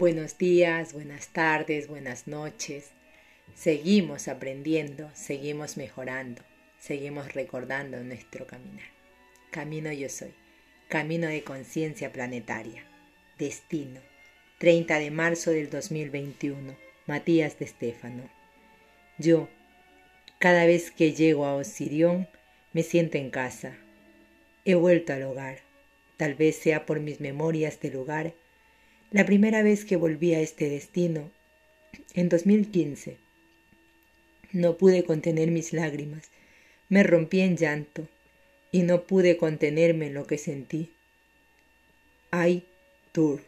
[0.00, 2.92] Buenos días, buenas tardes, buenas noches.
[3.54, 6.42] Seguimos aprendiendo, seguimos mejorando,
[6.78, 8.86] seguimos recordando nuestro caminar.
[9.50, 10.32] Camino yo soy,
[10.88, 12.82] camino de conciencia planetaria.
[13.36, 14.00] Destino,
[14.56, 16.78] 30 de marzo del 2021.
[17.06, 18.30] Matías de Estéfano.
[19.18, 19.50] Yo,
[20.38, 22.26] cada vez que llego a Osirión,
[22.72, 23.76] me siento en casa.
[24.64, 25.58] He vuelto al hogar.
[26.16, 28.32] Tal vez sea por mis memorias del lugar.
[29.12, 31.32] La primera vez que volví a este destino,
[32.14, 33.16] en 2015,
[34.52, 36.30] no pude contener mis lágrimas.
[36.88, 38.06] Me rompí en llanto
[38.70, 40.92] y no pude contenerme en lo que sentí.
[42.30, 42.68] Hay
[43.10, 43.42] Tour,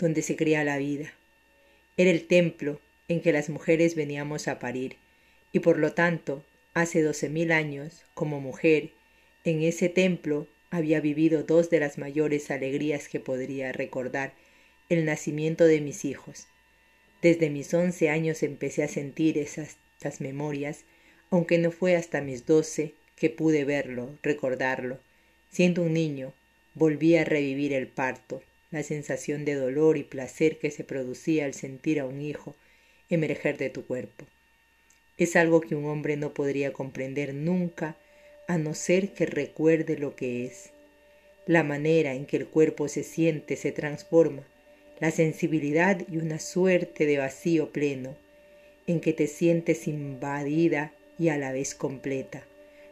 [0.00, 1.12] donde se cría la vida.
[1.96, 4.96] Era el templo en que las mujeres veníamos a parir,
[5.52, 8.90] y por lo tanto, hace doce mil años, como mujer,
[9.44, 14.34] en ese templo había vivido dos de las mayores alegrías que podría recordar,
[14.88, 16.46] el nacimiento de mis hijos.
[17.22, 19.76] Desde mis once años empecé a sentir esas
[20.20, 20.84] memorias,
[21.30, 25.00] aunque no fue hasta mis doce que pude verlo, recordarlo.
[25.50, 26.34] Siendo un niño,
[26.74, 31.54] volví a revivir el parto, la sensación de dolor y placer que se producía al
[31.54, 32.54] sentir a un hijo
[33.08, 34.26] emerger de tu cuerpo.
[35.16, 37.96] Es algo que un hombre no podría comprender nunca
[38.48, 40.70] a no ser que recuerde lo que es.
[41.46, 44.42] La manera en que el cuerpo se siente se transforma,
[44.98, 48.16] la sensibilidad y una suerte de vacío pleno,
[48.86, 52.46] en que te sientes invadida y a la vez completa,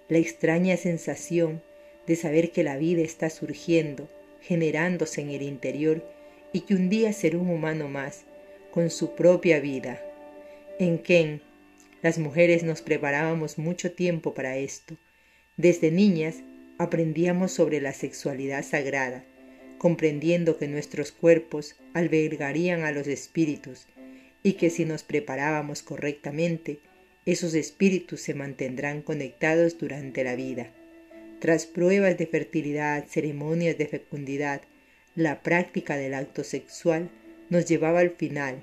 [0.08, 1.62] la extraña sensación
[2.06, 4.08] de saber que la vida está surgiendo,
[4.42, 6.04] generándose en el interior
[6.52, 8.24] y que un día será un humano más,
[8.70, 10.02] con su propia vida.
[10.78, 11.40] En Ken,
[12.02, 14.96] las mujeres nos preparábamos mucho tiempo para esto.
[15.56, 16.36] Desde niñas
[16.78, 19.24] aprendíamos sobre la sexualidad sagrada,
[19.78, 23.86] comprendiendo que nuestros cuerpos albergarían a los espíritus
[24.42, 26.78] y que si nos preparábamos correctamente,
[27.26, 30.70] esos espíritus se mantendrán conectados durante la vida.
[31.40, 34.62] Tras pruebas de fertilidad, ceremonias de fecundidad,
[35.14, 37.10] la práctica del acto sexual
[37.50, 38.62] nos llevaba al final,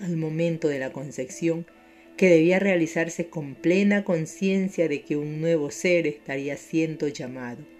[0.00, 1.66] al momento de la concepción,
[2.16, 7.75] que debía realizarse con plena conciencia de que un nuevo ser estaría siendo llamado.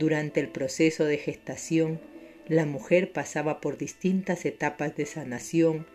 [0.00, 2.00] Durante el proceso de gestación,
[2.48, 5.86] la mujer pasaba por distintas etapas de sanación,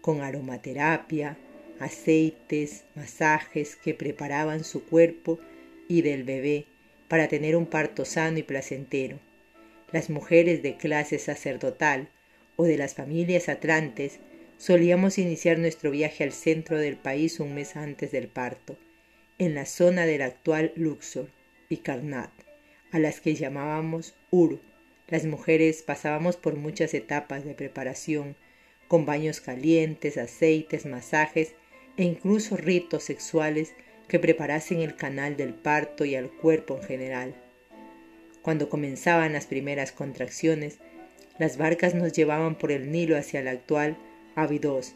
[0.00, 1.36] con aromaterapia,
[1.78, 5.40] aceites, masajes que preparaban su cuerpo
[5.88, 6.68] y del bebé
[7.06, 9.18] para tener un parto sano y placentero.
[9.92, 12.08] Las mujeres de clase sacerdotal
[12.56, 14.20] o de las familias atlantes
[14.56, 18.78] solíamos iniciar nuestro viaje al centro del país un mes antes del parto,
[19.36, 21.28] en la zona del actual Luxor
[21.68, 22.30] y Karnat,
[22.92, 24.60] a las que llamábamos Ur.
[25.08, 28.36] Las mujeres pasábamos por muchas etapas de preparación,
[28.88, 31.54] con baños calientes, aceites, masajes
[31.96, 33.74] e incluso ritos sexuales
[34.08, 37.34] que preparasen el canal del parto y al cuerpo en general.
[38.42, 40.78] Cuando comenzaban las primeras contracciones,
[41.38, 43.96] las barcas nos llevaban por el Nilo hacia el actual
[44.34, 44.94] Abidos,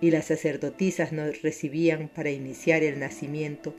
[0.00, 3.74] y las sacerdotisas nos recibían para iniciar el nacimiento,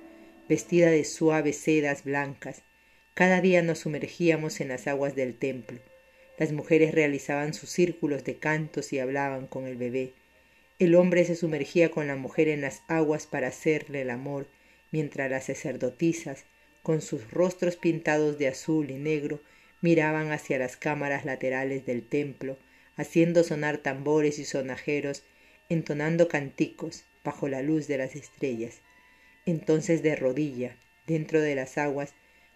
[0.47, 2.63] vestida de suaves sedas blancas.
[3.13, 5.79] Cada día nos sumergíamos en las aguas del templo.
[6.39, 10.13] Las mujeres realizaban sus círculos de cantos y hablaban con el bebé.
[10.79, 14.47] El hombre se sumergía con la mujer en las aguas para hacerle el amor
[14.91, 16.45] mientras las sacerdotisas,
[16.81, 19.41] con sus rostros pintados de azul y negro,
[19.81, 22.57] miraban hacia las cámaras laterales del templo,
[22.95, 25.23] haciendo sonar tambores y sonajeros,
[25.69, 28.81] entonando canticos bajo la luz de las estrellas.
[29.45, 32.13] Entonces de rodilla, dentro de las aguas,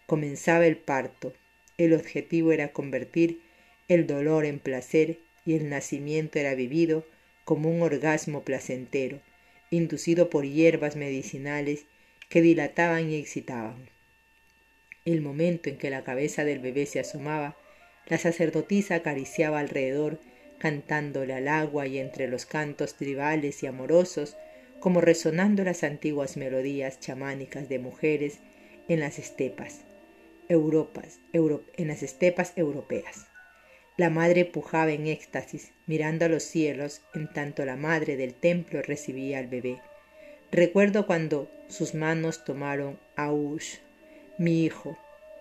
[0.07, 1.33] comenzaba el parto.
[1.77, 3.41] El objetivo era convertir
[3.87, 7.05] el dolor en placer y el nacimiento era vivido
[7.45, 9.19] como un orgasmo placentero,
[9.69, 11.85] inducido por hierbas medicinales
[12.29, 13.89] que dilataban y excitaban.
[15.05, 17.55] El momento en que la cabeza del bebé se asomaba,
[18.07, 20.19] la sacerdotisa acariciaba alrededor,
[20.57, 24.35] cantándole al agua y entre los cantos tribales y amorosos,
[24.79, 28.39] como resonando las antiguas melodías chamánicas de mujeres
[28.87, 29.81] en las estepas,
[30.49, 33.27] Europas, en las estepas europeas.
[33.97, 38.81] La madre pujaba en éxtasis, mirando a los cielos, en tanto la madre del templo
[38.81, 39.81] recibía al bebé.
[40.51, 43.77] Recuerdo cuando sus manos tomaron a Ush,
[44.37, 44.97] mi hijo,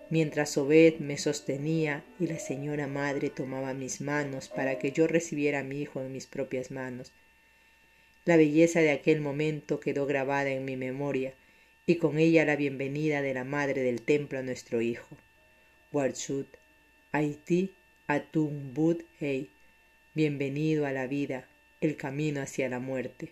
[0.09, 5.59] mientras Obed me sostenía y la señora madre tomaba mis manos para que yo recibiera
[5.59, 7.13] a mi hijo en mis propias manos.
[8.25, 11.33] La belleza de aquel momento quedó grabada en mi memoria
[11.89, 15.07] y con ella la bienvenida de la madre del templo a nuestro hijo.
[15.93, 16.47] Warshut,
[17.13, 17.75] Haití,
[18.07, 19.49] Atum Bud Hei,
[20.13, 21.47] bienvenido a la vida,
[21.79, 23.29] el camino hacia la muerte.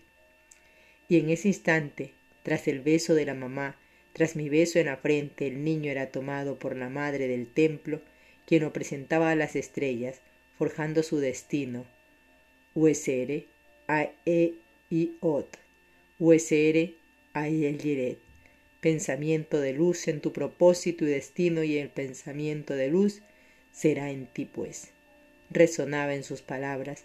[1.06, 2.14] Y en ese instante,
[2.44, 3.76] tras el beso de la mamá,
[4.14, 8.00] tras mi beso en la frente, el niño era tomado por la madre del templo,
[8.46, 10.22] quien lo presentaba a las estrellas,
[10.56, 11.84] forjando su destino.
[12.72, 13.44] USR,
[13.86, 14.54] a e
[14.88, 15.58] i ot,
[16.18, 16.94] USR,
[17.34, 18.25] a el yiret.
[18.86, 23.20] Pensamiento de luz en tu propósito y destino y el pensamiento de luz
[23.72, 24.92] será en ti pues.
[25.50, 27.04] Resonaba en sus palabras,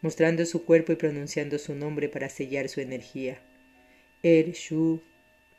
[0.00, 3.38] mostrando su cuerpo y pronunciando su nombre para sellar su energía.
[4.24, 5.00] Er Shu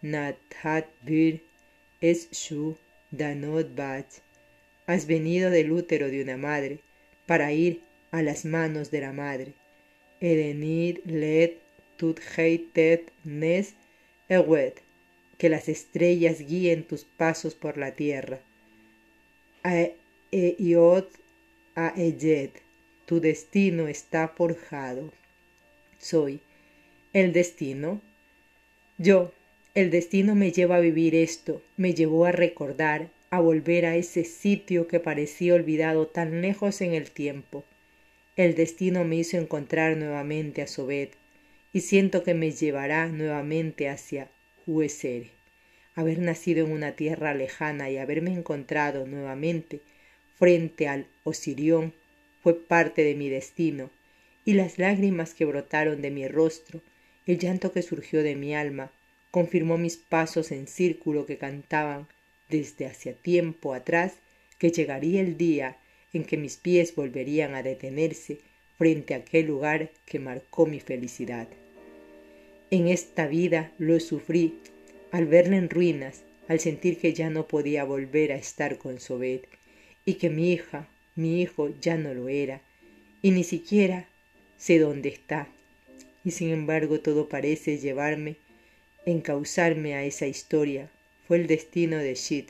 [0.01, 1.41] Nathat Bir
[2.01, 2.75] Es Shu
[3.11, 4.07] Danot Bat.
[4.85, 6.79] Has venido del útero de una madre
[7.25, 7.79] para ir
[8.11, 9.53] a las manos de la madre.
[10.19, 11.59] Edenir Let
[11.95, 12.19] Tut
[13.23, 13.75] Nes
[14.27, 14.92] Ewet.
[15.37, 18.39] Que las estrellas guíen tus pasos por la tierra.
[20.31, 21.09] Eiot
[21.75, 22.61] Aeyet.
[23.05, 25.11] Tu destino está forjado.
[25.99, 26.41] Soy
[27.13, 28.01] el destino.
[28.97, 29.31] Yo,
[29.75, 34.23] el destino me lleva a vivir esto, me llevó a recordar, a volver a ese
[34.23, 37.63] sitio que parecía olvidado tan lejos en el tiempo.
[38.35, 41.11] El destino me hizo encontrar nuevamente a Sobet,
[41.71, 44.27] y siento que me llevará nuevamente hacia
[44.65, 45.31] Huesere.
[45.95, 49.81] Haber nacido en una tierra lejana y haberme encontrado nuevamente
[50.37, 51.93] frente al Osirión
[52.41, 53.89] fue parte de mi destino,
[54.45, 56.81] y las lágrimas que brotaron de mi rostro,
[57.25, 58.91] el llanto que surgió de mi alma,
[59.31, 62.07] confirmó mis pasos en círculo que cantaban
[62.49, 64.15] desde hacía tiempo atrás
[64.57, 65.77] que llegaría el día
[66.13, 68.39] en que mis pies volverían a detenerse
[68.77, 71.47] frente a aquel lugar que marcó mi felicidad.
[72.73, 74.55] En esta vida lo sufrí
[75.11, 79.47] al verla en ruinas, al sentir que ya no podía volver a estar con Sobet
[80.05, 82.63] y que mi hija, mi hijo ya no lo era,
[83.21, 84.07] y ni siquiera
[84.57, 85.47] sé dónde está.
[86.25, 88.37] Y sin embargo todo parece llevarme,
[89.05, 90.89] encauzarme a esa historia
[91.27, 92.49] fue el destino de Shit,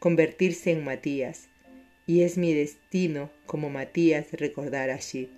[0.00, 1.46] convertirse en Matías,
[2.08, 5.30] y es mi destino como Matías recordar a Shit.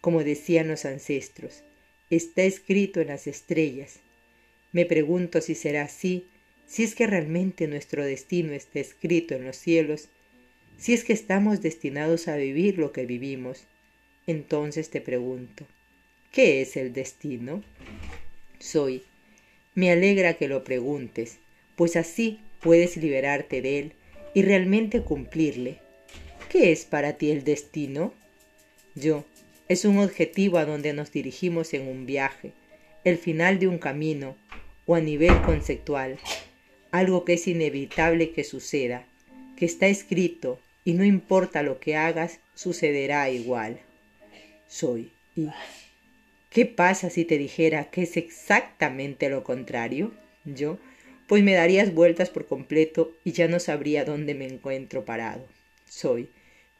[0.00, 1.64] Como decían los ancestros,
[2.10, 4.00] está escrito en las estrellas.
[4.72, 6.26] Me pregunto si será así,
[6.66, 10.08] si es que realmente nuestro destino está escrito en los cielos,
[10.76, 13.64] si es que estamos destinados a vivir lo que vivimos.
[14.26, 15.66] Entonces te pregunto,
[16.32, 17.62] ¿qué es el destino?
[18.58, 19.02] Soy.
[19.74, 21.38] Me alegra que lo preguntes,
[21.76, 23.92] pues así puedes liberarte de él
[24.34, 25.78] y realmente cumplirle.
[26.50, 28.12] ¿Qué es para ti el destino?
[28.94, 29.24] Yo,
[29.68, 32.52] es un objetivo a donde nos dirigimos en un viaje,
[33.04, 34.36] el final de un camino
[34.86, 36.18] o a nivel conceptual,
[36.90, 39.06] algo que es inevitable que suceda,
[39.56, 43.78] que está escrito y no importa lo que hagas, sucederá igual.
[44.68, 45.12] Soy.
[45.36, 45.48] ¿Y
[46.48, 50.12] qué pasa si te dijera que es exactamente lo contrario?
[50.44, 50.78] Yo,
[51.26, 55.46] pues me darías vueltas por completo y ya no sabría dónde me encuentro parado.
[55.86, 56.30] Soy.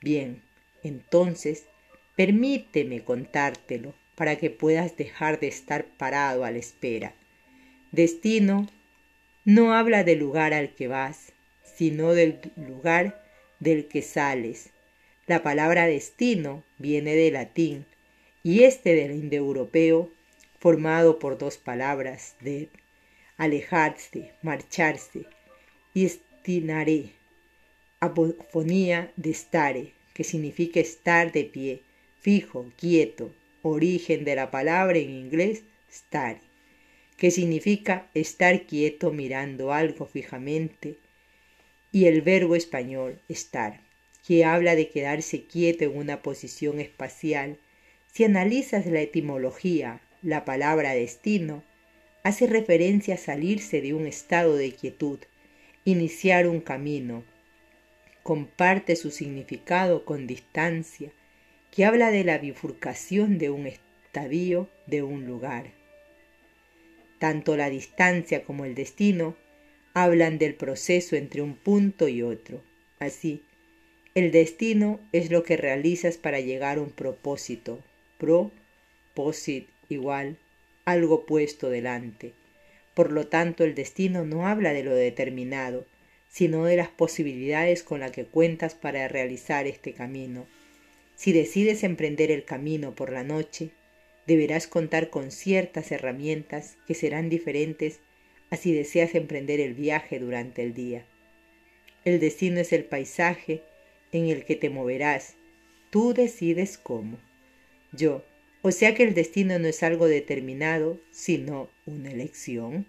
[0.01, 0.43] Bien,
[0.83, 1.65] entonces,
[2.19, 7.15] permíteme contártelo para que puedas dejar de estar parado a la espera.
[7.93, 8.69] Destino
[9.45, 11.33] no habla del lugar al que vas,
[11.63, 13.23] sino del lugar
[13.61, 14.71] del que sales.
[15.29, 17.87] La palabra destino viene del latín
[18.43, 20.11] y este del indoeuropeo
[20.59, 22.69] formado por dos palabras de
[23.37, 25.27] alejarse, marcharse,
[25.95, 27.13] y estinaré,
[28.01, 31.83] apofonía de stare, que significa estar de pie,
[32.21, 36.41] fijo, quieto, origen de la palabra en inglés stare,
[37.17, 40.97] que significa estar quieto mirando algo fijamente,
[41.91, 43.81] y el verbo español estar,
[44.27, 47.59] que habla de quedarse quieto en una posición espacial.
[48.13, 51.63] Si analizas la etimología, la palabra destino
[52.25, 55.21] hace referencia a salirse de un estado de quietud,
[55.85, 57.25] iniciar un camino.
[58.23, 61.11] Comparte su significado con distancia,
[61.71, 65.71] que habla de la bifurcación de un estadio de un lugar.
[67.19, 69.37] Tanto la distancia como el destino
[69.95, 72.63] hablan del proceso entre un punto y otro.
[72.99, 73.43] Así,
[74.15, 77.83] el destino es lo que realizas para llegar a un propósito.
[78.19, 78.51] Pro,
[79.15, 80.39] posit, igual,
[80.85, 82.33] algo puesto delante.
[82.95, 85.87] Por lo tanto, el destino no habla de lo determinado,
[86.29, 90.47] sino de las posibilidades con las que cuentas para realizar este camino.
[91.19, 93.71] Si decides emprender el camino por la noche,
[94.29, 97.99] deberás contar con ciertas herramientas que serán diferentes
[98.51, 101.05] así deseas emprender el viaje durante el día.
[102.05, 103.63] El destino es el paisaje
[104.13, 105.35] en el que te moverás.
[105.91, 107.19] Tú decides cómo.
[107.91, 108.25] Yo,
[108.63, 112.87] o sea que el destino no es algo determinado, sino una elección.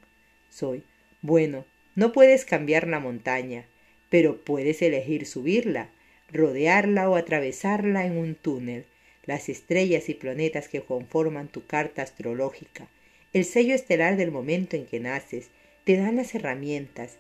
[0.52, 0.84] Soy,
[1.24, 3.66] bueno, no puedes cambiar la montaña,
[4.12, 5.90] pero puedes elegir subirla,
[6.32, 8.86] rodearla o atravesarla en un túnel.
[9.26, 12.88] Las estrellas y planetas que conforman tu carta astrológica,
[13.32, 15.50] el sello estelar del momento en que naces,
[15.84, 17.18] te dan las herramientas.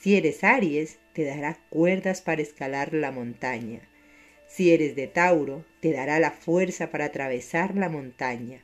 [0.00, 3.80] Si eres Aries, te dará cuerdas para escalar la montaña.
[4.46, 8.62] Si eres de Tauro, te dará la fuerza para atravesar la montaña.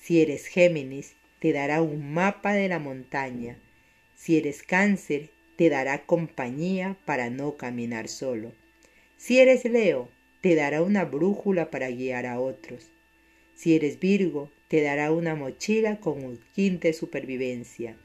[0.00, 3.56] Si eres Géminis, te dará un mapa de la montaña.
[4.14, 8.52] Si eres Cáncer, te dará compañía para no caminar solo.
[9.20, 10.08] Si eres Leo,
[10.40, 12.88] te dará una brújula para guiar a otros.
[13.54, 17.98] Si eres Virgo, te dará una mochila con un kit de supervivencia.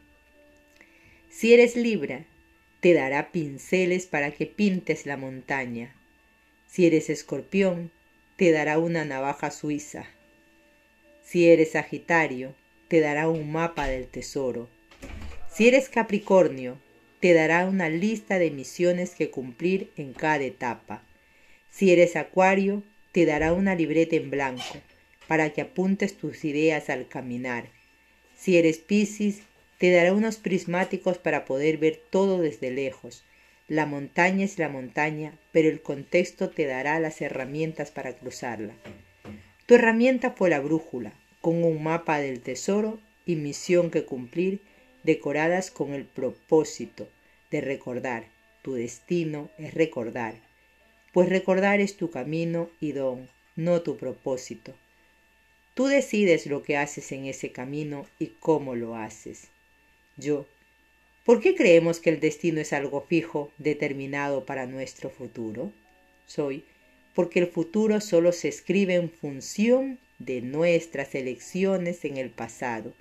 [1.29, 2.25] Si eres Libra,
[2.81, 5.95] te dará pinceles para que pintes la montaña.
[6.67, 7.91] Si eres escorpión,
[8.36, 10.07] te dará una navaja suiza.
[11.24, 12.55] Si eres Sagitario,
[12.89, 14.67] te dará un mapa del tesoro.
[15.50, 16.77] Si eres Capricornio,
[17.25, 21.01] te dará una lista de misiones que cumplir en cada etapa.
[21.72, 24.77] Si eres Acuario, te dará una libreta en blanco
[25.27, 27.65] para que apuntes tus ideas al caminar.
[28.38, 29.41] Si eres Piscis,
[29.79, 33.24] te dará unos prismáticos para poder ver todo desde lejos.
[33.67, 38.75] La montaña es la montaña, pero el contexto te dará las herramientas para cruzarla.
[39.65, 44.60] Tu herramienta fue la brújula, con un mapa del tesoro y misión que cumplir,
[45.01, 47.08] decoradas con el propósito
[47.55, 48.25] de recordar.
[48.62, 50.35] Tu destino es recordar,
[51.13, 54.74] pues recordar es tu camino y don, no tu propósito.
[55.74, 59.47] Tú decides lo que haces en ese camino y cómo lo haces.
[60.17, 60.45] Yo.
[61.24, 65.71] ¿Por qué creemos que el destino es algo fijo, determinado para nuestro futuro?
[66.25, 66.65] Soy.
[67.13, 72.93] Porque el futuro solo se escribe en función de nuestras elecciones en el pasado.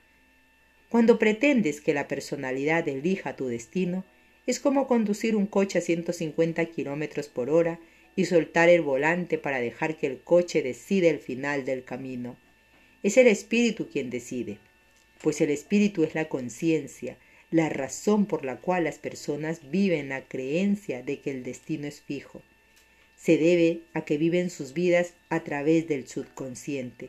[0.88, 4.04] Cuando pretendes que la personalidad elija tu destino,
[4.46, 7.80] es como conducir un coche a 150 kilómetros por hora
[8.16, 12.36] y soltar el volante para dejar que el coche decida el final del camino.
[13.02, 14.58] Es el espíritu quien decide
[15.24, 17.16] pues el espíritu es la conciencia,
[17.50, 22.02] la razón por la cual las personas viven la creencia de que el destino es
[22.02, 22.42] fijo.
[23.16, 27.08] Se debe a que viven sus vidas a través del subconsciente,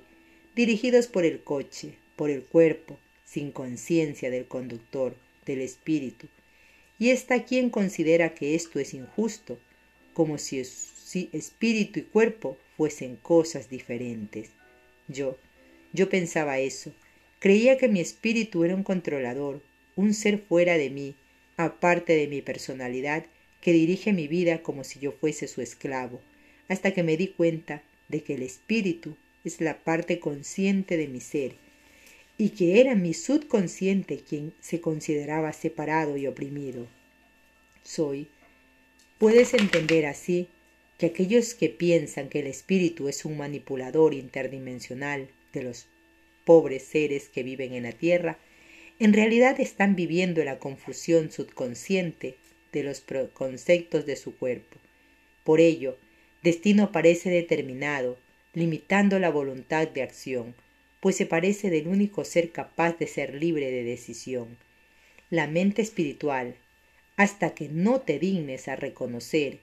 [0.56, 6.28] dirigidos por el coche, por el cuerpo, sin conciencia del conductor, del espíritu.
[6.98, 9.60] Y está quien considera que esto es injusto,
[10.14, 14.50] como si, si espíritu y cuerpo fuesen cosas diferentes.
[15.08, 15.38] Yo,
[15.94, 16.94] yo pensaba eso,
[17.46, 19.62] Creía que mi espíritu era un controlador,
[19.96, 21.14] un ser fuera de mí,
[21.58, 23.26] aparte de mi personalidad,
[23.62, 26.22] que dirige mi vida como si yo fuese su esclavo,
[26.70, 31.20] hasta que me di cuenta de que el espíritu es la parte consciente de mi
[31.20, 31.56] ser,
[32.38, 36.88] y que era mi subconsciente quien se consideraba separado y oprimido.
[37.84, 38.28] Soy.
[39.18, 40.50] Puedes entender así
[40.98, 45.88] que aquellos que piensan que el espíritu es un manipulador interdimensional de los
[46.46, 48.38] pobres seres que viven en la tierra,
[49.00, 52.38] en realidad están viviendo la confusión subconsciente
[52.72, 54.78] de los conceptos de su cuerpo.
[55.44, 55.98] Por ello,
[56.44, 58.18] destino parece determinado,
[58.54, 60.56] limitando la voluntad de acción,
[61.06, 64.58] pues se parece del único ser capaz de ser libre de decisión.
[65.30, 66.56] La mente espiritual,
[67.16, 69.60] hasta que no te dignes a reconocer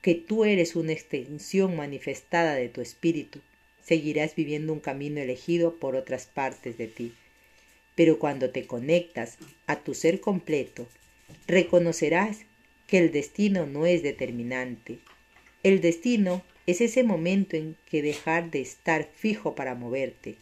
[0.00, 3.40] que tú eres una extensión manifestada de tu espíritu,
[3.82, 7.12] seguirás viviendo un camino elegido por otras partes de ti.
[7.96, 10.86] Pero cuando te conectas a tu ser completo,
[11.48, 12.42] reconocerás
[12.86, 15.00] que el destino no es determinante.
[15.64, 20.36] El destino es ese momento en que dejar de estar fijo para moverte.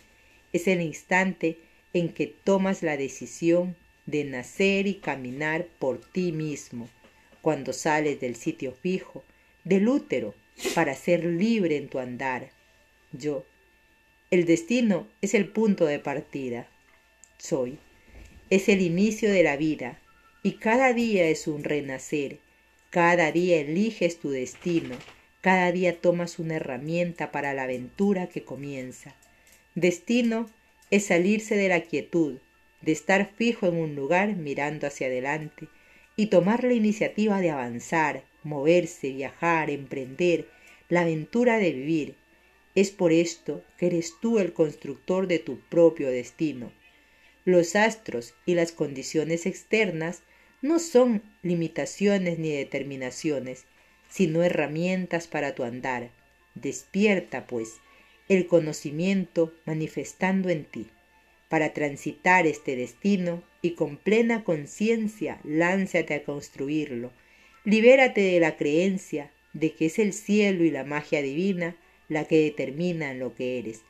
[0.55, 1.59] Es el instante
[1.93, 3.75] en que tomas la decisión
[4.07, 6.89] de nacer y caminar por ti mismo,
[7.43, 9.25] cuando sales del sitio fijo,
[9.65, 10.33] del útero,
[10.77, 12.53] para ser libre en tu andar,
[13.11, 13.45] yo.
[14.31, 16.69] El destino es el punto de partida.
[17.37, 17.79] Soy.
[18.49, 19.99] Es el inicio de la vida
[20.45, 22.39] y cada día es un renacer.
[22.91, 24.95] Cada día eliges tu destino.
[25.41, 29.17] Cada día tomas una herramienta para la aventura que comienza.
[29.75, 30.49] Destino
[30.91, 32.39] es salirse de la quietud,
[32.83, 35.69] de estar fijo en un lugar mirando hacia adelante
[36.17, 40.49] y tomar la iniciativa de avanzar, moverse, viajar, emprender,
[40.89, 42.15] la aventura de vivir,
[42.75, 46.73] es por esto que eres tú el constructor de tu propio destino.
[47.45, 50.23] Los astros y las condiciones externas
[50.63, 53.65] no son limitaciones ni determinaciones,
[54.09, 56.11] sino herramientas para tu andar.
[56.55, 57.81] Despierta, pues,
[58.29, 60.87] el conocimiento manifestando en ti.
[61.49, 67.13] Para transitar este destino y con plena conciencia lánzate a construirlo.
[67.65, 71.77] Libérate de la creencia de que es el cielo y la magia divina
[72.09, 73.83] la que determinan lo que eres.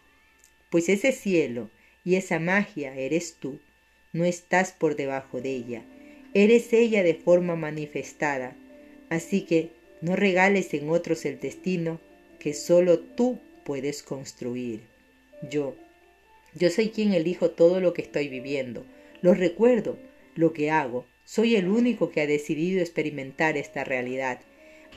[0.71, 1.71] Pues ese cielo
[2.05, 3.61] y esa magia eres tú,
[4.13, 5.83] no estás por debajo de ella,
[6.35, 8.57] eres ella de forma manifestada,
[9.09, 12.01] así que no regales en otros el destino
[12.39, 14.83] que solo tú puedes construir.
[15.51, 15.75] Yo,
[16.55, 18.85] yo soy quien elijo todo lo que estoy viviendo,
[19.23, 19.99] lo recuerdo,
[20.35, 24.41] lo que hago, soy el único que ha decidido experimentar esta realidad,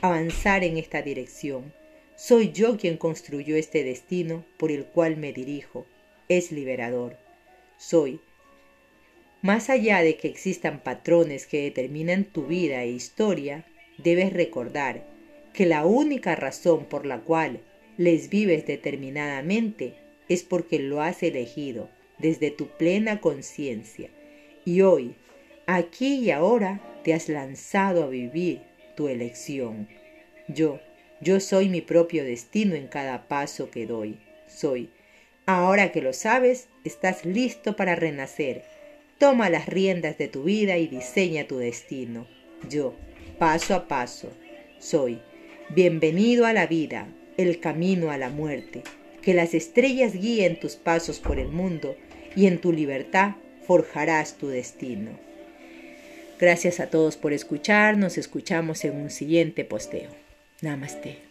[0.02, 1.72] avanzar en esta dirección.
[2.16, 5.86] Soy yo quien construyó este destino por el cual me dirijo.
[6.28, 7.16] Es liberador.
[7.78, 8.20] Soy.
[9.40, 13.64] Más allá de que existan patrones que determinan tu vida e historia,
[13.96, 15.06] debes recordar
[15.54, 17.60] que la única razón por la cual
[17.98, 19.96] les vives determinadamente
[20.30, 24.08] es porque lo has elegido desde tu plena conciencia
[24.64, 25.14] y hoy,
[25.66, 28.60] aquí y ahora, te has lanzado a vivir
[28.96, 29.88] tu elección.
[30.46, 30.78] Yo,
[31.22, 34.18] yo soy mi propio destino en cada paso que doy.
[34.46, 34.90] Soy.
[35.46, 38.62] Ahora que lo sabes, estás listo para renacer.
[39.16, 42.26] Toma las riendas de tu vida y diseña tu destino.
[42.68, 42.94] Yo,
[43.38, 44.30] paso a paso,
[44.78, 45.18] soy.
[45.70, 47.08] Bienvenido a la vida,
[47.38, 48.82] el camino a la muerte.
[49.22, 51.96] Que las estrellas guíen tus pasos por el mundo
[52.36, 55.12] y en tu libertad forjarás tu destino.
[56.38, 60.10] Gracias a todos por escuchar, nos escuchamos en un siguiente posteo.
[60.60, 61.27] Namaste.